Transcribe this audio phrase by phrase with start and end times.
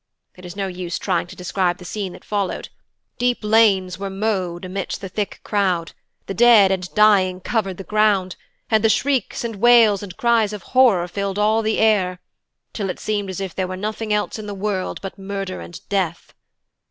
[0.35, 2.69] It is no use trying to describe the scene that followed.
[3.19, 5.91] Deep lanes were mowed amidst the thick crowd;
[6.25, 8.35] the dead and dying covered the ground,
[8.71, 12.19] and the shrieks and wails and cries of horror filled all the air,
[12.73, 15.87] till it seemed as if there were nothing else in the world but murder and
[15.87, 16.33] death.